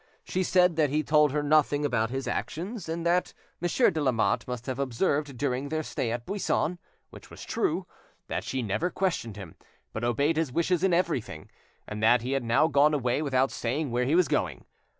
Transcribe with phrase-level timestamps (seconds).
[0.23, 4.47] She said that he told her nothing about his actions, and that Monsieur de Lamotte
[4.47, 6.79] must have observed during their stay at Buisson
[7.11, 7.85] (which was true)
[8.25, 9.53] that she never questioned him,
[9.93, 11.51] but obeyed his wishes in everything;
[11.87, 14.65] and that he had now gone away without saying where he was going.